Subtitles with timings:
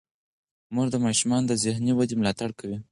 [0.73, 2.77] مور د ماشومانو د ذهني ودې ملاتړ کوي.